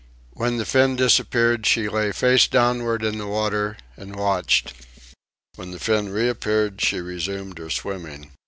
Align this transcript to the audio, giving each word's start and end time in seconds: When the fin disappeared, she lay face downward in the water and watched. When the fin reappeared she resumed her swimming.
When 0.33 0.57
the 0.57 0.65
fin 0.65 0.95
disappeared, 0.95 1.67
she 1.67 1.87
lay 1.87 2.11
face 2.11 2.47
downward 2.47 3.03
in 3.03 3.19
the 3.19 3.27
water 3.27 3.77
and 3.95 4.15
watched. 4.15 4.73
When 5.57 5.69
the 5.69 5.79
fin 5.79 6.09
reappeared 6.09 6.81
she 6.81 6.99
resumed 6.99 7.59
her 7.59 7.69
swimming. 7.69 8.31